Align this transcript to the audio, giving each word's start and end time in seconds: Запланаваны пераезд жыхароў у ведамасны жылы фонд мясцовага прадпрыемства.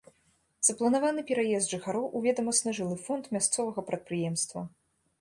Запланаваны 0.69 1.25
пераезд 1.33 1.75
жыхароў 1.77 2.09
у 2.17 2.23
ведамасны 2.25 2.75
жылы 2.81 3.01
фонд 3.05 3.33
мясцовага 3.39 3.89
прадпрыемства. 3.95 4.69